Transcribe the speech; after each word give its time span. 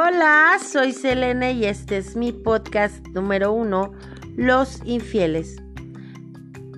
Hola, 0.00 0.58
soy 0.64 0.92
Selene 0.92 1.54
y 1.54 1.64
este 1.64 1.96
es 1.96 2.14
mi 2.14 2.30
podcast 2.30 3.04
número 3.08 3.52
uno, 3.52 3.92
Los 4.36 4.80
infieles. 4.84 5.60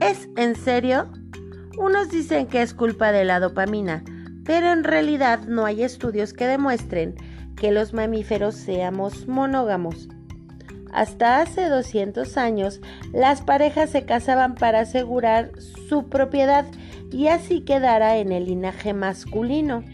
¿Es 0.01 0.31
en 0.39 0.57
serio? 0.57 1.13
Unos 1.77 2.09
dicen 2.09 2.47
que 2.47 2.63
es 2.63 2.73
culpa 2.73 3.13
de 3.13 3.27
la 3.27 3.39
dopamina, 3.39 4.03
pero 4.47 4.73
en 4.73 4.85
realidad 4.85 5.41
no 5.41 5.67
hay 5.67 5.83
estudios 5.83 6.33
que 6.33 6.47
demuestren 6.47 7.15
que 7.57 7.73
los 7.73 7.93
mamíferos 7.93 8.55
seamos 8.55 9.29
monógamos. 9.29 10.09
Hasta 10.91 11.43
hace 11.43 11.69
200 11.69 12.39
años, 12.39 12.81
las 13.13 13.43
parejas 13.43 13.91
se 13.91 14.07
casaban 14.07 14.55
para 14.55 14.81
asegurar 14.81 15.53
su 15.91 16.09
propiedad 16.09 16.65
y 17.13 17.27
así 17.27 17.61
quedara 17.67 18.17
en 18.17 18.33
el 18.33 18.47
linaje 18.47 18.95
masculino. 18.95 19.85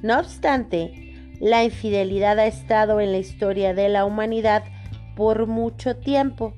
No 0.00 0.18
obstante, 0.18 1.05
la 1.40 1.64
infidelidad 1.64 2.38
ha 2.38 2.46
estado 2.46 3.00
en 3.00 3.12
la 3.12 3.18
historia 3.18 3.74
de 3.74 3.88
la 3.88 4.04
humanidad 4.04 4.64
por 5.14 5.46
mucho 5.46 5.96
tiempo. 5.96 6.54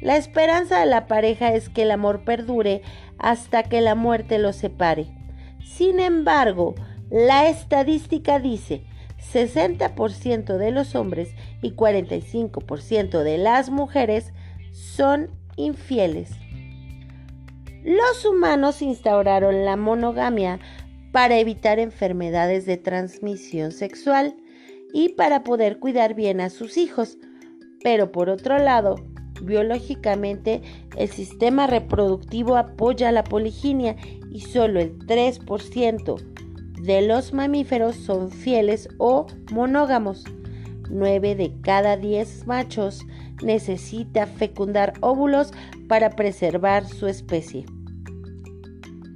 La 0.00 0.16
esperanza 0.16 0.80
de 0.80 0.86
la 0.86 1.06
pareja 1.06 1.52
es 1.52 1.68
que 1.68 1.82
el 1.82 1.90
amor 1.90 2.24
perdure 2.24 2.82
hasta 3.18 3.62
que 3.62 3.80
la 3.80 3.94
muerte 3.94 4.38
los 4.38 4.56
separe. 4.56 5.06
Sin 5.64 6.00
embargo, 6.00 6.74
la 7.10 7.48
estadística 7.48 8.38
dice 8.40 8.84
60% 9.32 10.56
de 10.56 10.70
los 10.70 10.94
hombres 10.94 11.34
y 11.60 11.72
45% 11.72 13.22
de 13.22 13.38
las 13.38 13.70
mujeres 13.70 14.32
son 14.72 15.30
infieles. 15.56 16.30
Los 17.84 18.24
humanos 18.24 18.80
instauraron 18.82 19.64
la 19.64 19.76
monogamia 19.76 20.60
para 21.12 21.38
evitar 21.38 21.78
enfermedades 21.78 22.66
de 22.66 22.78
transmisión 22.78 23.70
sexual 23.70 24.34
y 24.92 25.10
para 25.10 25.44
poder 25.44 25.78
cuidar 25.78 26.14
bien 26.14 26.40
a 26.40 26.50
sus 26.50 26.76
hijos. 26.76 27.18
Pero 27.82 28.10
por 28.10 28.28
otro 28.28 28.58
lado, 28.58 28.96
biológicamente 29.42 30.62
el 30.96 31.08
sistema 31.08 31.66
reproductivo 31.66 32.56
apoya 32.56 33.12
la 33.12 33.24
poliginia 33.24 33.96
y 34.30 34.40
solo 34.40 34.80
el 34.80 34.98
3% 34.98 36.20
de 36.82 37.02
los 37.02 37.32
mamíferos 37.32 37.96
son 37.96 38.30
fieles 38.30 38.88
o 38.98 39.26
monógamos. 39.52 40.24
9 40.90 41.36
de 41.36 41.52
cada 41.62 41.96
10 41.96 42.46
machos 42.46 43.00
necesita 43.42 44.26
fecundar 44.26 44.94
óvulos 45.00 45.52
para 45.88 46.10
preservar 46.10 46.86
su 46.86 47.06
especie. 47.06 47.64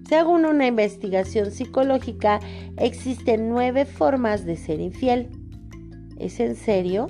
Según 0.08 0.44
una 0.44 0.68
investigación 0.68 1.50
psicológica, 1.50 2.38
existen 2.76 3.48
nueve 3.48 3.84
formas 3.84 4.44
de 4.44 4.56
ser 4.56 4.80
infiel. 4.80 5.28
¿Es 6.18 6.38
en 6.38 6.54
serio? 6.54 7.08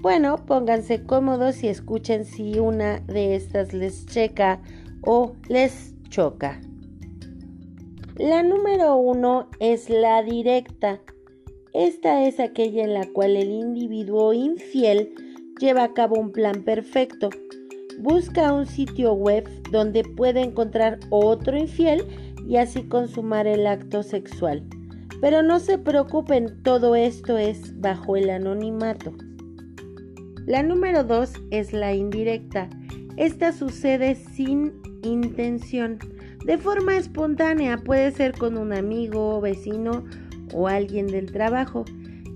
Bueno, 0.00 0.36
pónganse 0.46 1.02
cómodos 1.02 1.64
y 1.64 1.68
escuchen 1.68 2.24
si 2.24 2.60
una 2.60 3.00
de 3.00 3.34
estas 3.34 3.72
les 3.72 4.06
checa 4.06 4.60
o 5.02 5.34
les 5.48 5.94
choca. 6.08 6.60
La 8.16 8.44
número 8.44 8.96
uno 8.96 9.48
es 9.58 9.90
la 9.90 10.22
directa. 10.22 11.00
Esta 11.74 12.26
es 12.26 12.38
aquella 12.38 12.84
en 12.84 12.94
la 12.94 13.06
cual 13.06 13.36
el 13.36 13.50
individuo 13.50 14.32
infiel 14.32 15.14
lleva 15.60 15.82
a 15.82 15.94
cabo 15.94 16.16
un 16.20 16.30
plan 16.30 16.62
perfecto 16.62 17.30
busca 17.98 18.52
un 18.52 18.66
sitio 18.66 19.12
web 19.12 19.48
donde 19.70 20.04
puede 20.04 20.42
encontrar 20.42 20.98
otro 21.10 21.56
infiel 21.56 22.04
y 22.46 22.56
así 22.56 22.84
consumar 22.84 23.46
el 23.46 23.66
acto 23.66 24.02
sexual. 24.02 24.62
Pero 25.20 25.42
no 25.42 25.58
se 25.58 25.78
preocupen, 25.78 26.62
todo 26.62 26.94
esto 26.94 27.36
es 27.38 27.78
bajo 27.80 28.16
el 28.16 28.30
anonimato. 28.30 29.12
La 30.46 30.62
número 30.62 31.04
2 31.04 31.32
es 31.50 31.72
la 31.72 31.92
indirecta. 31.92 32.70
Esta 33.16 33.52
sucede 33.52 34.14
sin 34.14 34.72
intención. 35.02 35.98
De 36.46 36.56
forma 36.56 36.96
espontánea 36.96 37.78
puede 37.78 38.12
ser 38.12 38.32
con 38.32 38.56
un 38.56 38.72
amigo, 38.72 39.40
vecino 39.40 40.04
o 40.54 40.68
alguien 40.68 41.08
del 41.08 41.32
trabajo. 41.32 41.84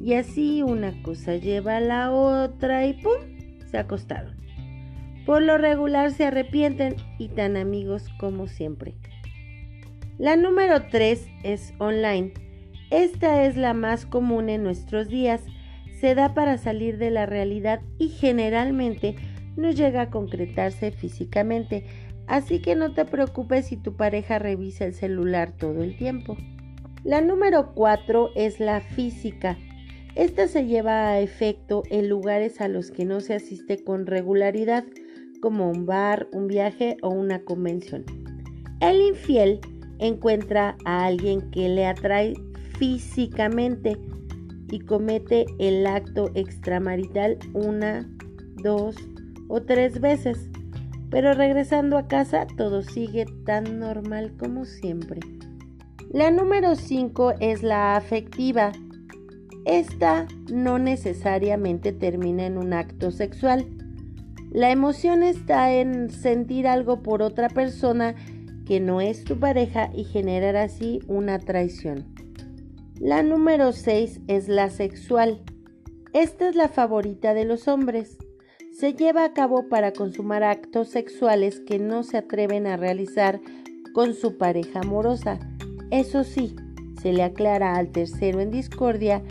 Y 0.00 0.14
así 0.14 0.62
una 0.62 1.00
cosa 1.02 1.36
lleva 1.36 1.76
a 1.76 1.80
la 1.80 2.12
otra 2.12 2.84
y 2.84 2.94
¡pum! 2.94 3.12
se 3.70 3.78
acostaron. 3.78 4.34
Por 5.26 5.42
lo 5.42 5.58
regular 5.58 6.10
se 6.10 6.24
arrepienten 6.24 6.96
y 7.18 7.28
tan 7.28 7.56
amigos 7.56 8.08
como 8.18 8.48
siempre. 8.48 8.94
La 10.18 10.36
número 10.36 10.86
3 10.90 11.26
es 11.42 11.74
online. 11.78 12.32
Esta 12.90 13.44
es 13.44 13.56
la 13.56 13.72
más 13.72 14.04
común 14.04 14.48
en 14.48 14.62
nuestros 14.62 15.08
días. 15.08 15.42
Se 16.00 16.14
da 16.14 16.34
para 16.34 16.58
salir 16.58 16.98
de 16.98 17.10
la 17.10 17.26
realidad 17.26 17.80
y 17.98 18.08
generalmente 18.08 19.16
no 19.56 19.70
llega 19.70 20.02
a 20.02 20.10
concretarse 20.10 20.90
físicamente, 20.90 21.84
así 22.26 22.60
que 22.60 22.74
no 22.74 22.92
te 22.92 23.04
preocupes 23.04 23.66
si 23.66 23.76
tu 23.76 23.96
pareja 23.96 24.38
revisa 24.38 24.84
el 24.84 24.94
celular 24.94 25.52
todo 25.52 25.82
el 25.82 25.96
tiempo. 25.96 26.36
La 27.04 27.20
número 27.20 27.72
4 27.74 28.30
es 28.36 28.60
la 28.60 28.80
física. 28.80 29.56
Esta 30.14 30.46
se 30.46 30.66
lleva 30.66 31.08
a 31.08 31.20
efecto 31.20 31.82
en 31.90 32.08
lugares 32.08 32.60
a 32.60 32.68
los 32.68 32.90
que 32.90 33.04
no 33.04 33.20
se 33.20 33.34
asiste 33.34 33.82
con 33.82 34.06
regularidad, 34.06 34.84
como 35.42 35.68
un 35.68 35.84
bar, 35.84 36.28
un 36.32 36.46
viaje 36.46 36.96
o 37.02 37.10
una 37.10 37.42
convención. 37.44 38.04
El 38.80 39.02
infiel 39.02 39.60
encuentra 39.98 40.76
a 40.86 41.04
alguien 41.04 41.50
que 41.50 41.68
le 41.68 41.84
atrae 41.84 42.34
físicamente 42.78 43.98
y 44.70 44.80
comete 44.80 45.44
el 45.58 45.86
acto 45.86 46.30
extramarital 46.34 47.38
una, 47.52 48.08
dos 48.62 48.96
o 49.48 49.60
tres 49.60 50.00
veces. 50.00 50.48
Pero 51.10 51.34
regresando 51.34 51.98
a 51.98 52.06
casa 52.06 52.46
todo 52.56 52.82
sigue 52.82 53.26
tan 53.44 53.80
normal 53.80 54.32
como 54.38 54.64
siempre. 54.64 55.20
La 56.10 56.30
número 56.30 56.76
5 56.76 57.34
es 57.40 57.62
la 57.62 57.96
afectiva. 57.96 58.72
Esta 59.64 60.26
no 60.52 60.78
necesariamente 60.78 61.92
termina 61.92 62.46
en 62.46 62.58
un 62.58 62.72
acto 62.72 63.10
sexual 63.10 63.66
la 64.52 64.70
emoción 64.70 65.22
está 65.22 65.72
en 65.72 66.10
sentir 66.10 66.68
algo 66.68 67.02
por 67.02 67.22
otra 67.22 67.48
persona 67.48 68.14
que 68.66 68.80
no 68.80 69.00
es 69.00 69.24
tu 69.24 69.38
pareja 69.38 69.90
y 69.94 70.04
generar 70.04 70.56
así 70.56 71.00
una 71.06 71.38
traición. 71.38 72.04
La 73.00 73.22
número 73.22 73.72
6 73.72 74.20
es 74.28 74.48
la 74.48 74.68
sexual. 74.68 75.40
Esta 76.12 76.50
es 76.50 76.54
la 76.54 76.68
favorita 76.68 77.32
de 77.32 77.46
los 77.46 77.66
hombres. 77.66 78.18
Se 78.78 78.92
lleva 78.92 79.24
a 79.24 79.32
cabo 79.32 79.70
para 79.70 79.94
consumar 79.94 80.42
actos 80.42 80.90
sexuales 80.90 81.60
que 81.60 81.78
no 81.78 82.02
se 82.02 82.18
atreven 82.18 82.66
a 82.66 82.76
realizar 82.76 83.40
con 83.94 84.12
su 84.12 84.36
pareja 84.36 84.80
amorosa. 84.80 85.38
Eso 85.90 86.24
sí, 86.24 86.56
se 87.00 87.14
le 87.14 87.22
aclara 87.22 87.76
al 87.76 87.90
tercero 87.90 88.40
en 88.40 88.50
discordia 88.50 89.22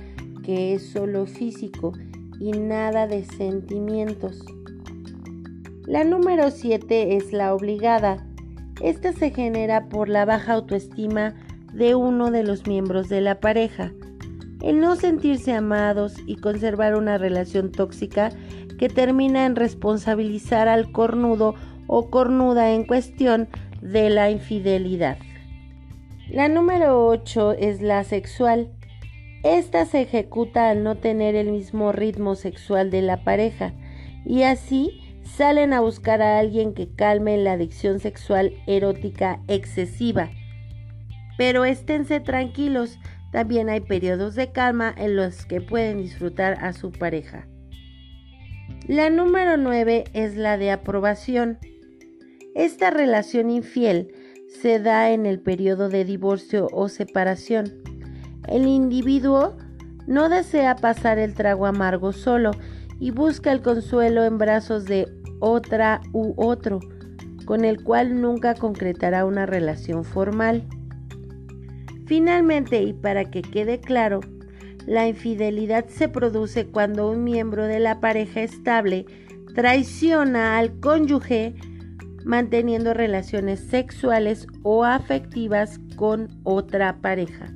que 0.43 0.73
es 0.73 0.89
solo 0.89 1.27
físico 1.27 1.93
y 2.39 2.53
nada 2.53 3.05
de 3.05 3.23
sentimientos. 3.23 4.43
La 5.91 6.06
número 6.06 6.52
7 6.52 7.18
es 7.18 7.34
la 7.34 7.53
obligada. 7.53 8.25
Esta 8.81 9.12
se 9.12 9.31
genera 9.31 9.90
por 9.90 10.07
la 10.07 10.24
baja 10.24 10.53
autoestima 10.53 11.34
de 11.74 11.96
uno 11.96 12.31
de 12.31 12.44
los 12.44 12.66
miembros 12.66 13.09
de 13.09 13.19
la 13.19 13.41
pareja. 13.41 13.91
El 14.62 14.79
no 14.79 14.96
sentirse 14.96 15.52
amados 15.52 16.16
y 16.25 16.38
conservar 16.38 16.96
una 16.96 17.18
relación 17.18 17.74
tóxica 17.74 18.29
que 18.79 18.88
termina 18.88 19.46
en 19.46 19.57
responsabilizar 19.57 20.69
al 20.69 20.94
cornudo 20.94 21.56
o 21.88 22.09
cornuda 22.09 22.72
en 22.72 22.85
cuestión 22.85 23.50
de 23.81 24.09
la 24.12 24.31
infidelidad. 24.31 25.18
La 26.29 26.47
número 26.47 27.06
8 27.06 27.52
es 27.59 27.82
la 27.82 28.05
sexual. 28.05 28.70
Esta 29.44 29.85
se 29.85 30.03
ejecuta 30.03 30.70
al 30.70 30.85
no 30.85 30.96
tener 30.96 31.35
el 31.35 31.52
mismo 31.52 31.91
ritmo 31.91 32.35
sexual 32.35 32.91
de 32.91 33.02
la 33.02 33.26
pareja 33.26 33.73
y 34.26 34.44
así 34.44 35.00
salen 35.23 35.73
a 35.73 35.82
buscar 35.82 36.22
a 36.22 36.40
alguien 36.40 36.73
que 36.73 36.90
calme 36.90 37.38
la 37.38 37.53
adicción 37.53 38.00
sexual 38.00 38.53
erótica 38.68 39.41
excesiva. 39.47 40.29
Pero 41.38 41.66
esténse 41.66 42.20
tranquilos, 42.20 43.00
también 43.32 43.70
hay 43.70 43.82
periodos 43.82 44.35
de 44.35 44.52
calma 44.52 44.94
en 44.96 45.16
los 45.16 45.46
que 45.46 45.62
pueden 45.62 46.02
disfrutar 46.02 46.58
a 46.64 46.73
su 46.73 46.91
pareja. 46.91 47.47
La 48.88 49.09
número 49.09 49.58
9 49.58 50.06
es 50.14 50.35
la 50.35 50.58
de 50.58 50.72
aprobación. 50.72 51.59
Esta 52.56 52.90
relación 52.90 53.50
infiel 53.50 54.14
se 54.62 54.79
da 54.79 55.12
en 55.12 55.26
el 55.26 55.40
periodo 55.40 55.88
de 55.88 56.03
divorcio 56.03 56.68
o 56.72 56.90
separación. 56.90 57.72
El 58.47 58.68
individuo 58.68 59.56
no 60.08 60.29
desea 60.29 60.76
pasar 60.76 61.20
el 61.20 61.35
trago 61.35 61.68
amargo 61.68 62.12
solo 62.12 62.52
y 63.01 63.09
busca 63.09 63.51
el 63.51 63.63
consuelo 63.63 64.23
en 64.23 64.37
brazos 64.37 64.85
de 64.85 65.11
otra 65.39 66.01
u 66.13 66.33
otro, 66.37 66.79
con 67.45 67.65
el 67.65 67.83
cual 67.83 68.21
nunca 68.21 68.53
concretará 68.53 69.25
una 69.25 69.47
relación 69.47 70.05
formal. 70.05 70.63
Finalmente, 72.05 72.83
y 72.83 72.93
para 72.93 73.25
que 73.31 73.41
quede 73.41 73.79
claro, 73.79 74.21
la 74.85 75.07
infidelidad 75.07 75.87
se 75.87 76.09
produce 76.09 76.67
cuando 76.67 77.09
un 77.09 77.23
miembro 77.23 77.65
de 77.65 77.79
la 77.79 77.99
pareja 77.99 78.43
estable 78.43 79.07
traiciona 79.55 80.59
al 80.59 80.79
cónyuge 80.79 81.55
manteniendo 82.23 82.93
relaciones 82.93 83.61
sexuales 83.61 84.45
o 84.61 84.85
afectivas 84.85 85.79
con 85.95 86.39
otra 86.43 87.01
pareja. 87.01 87.51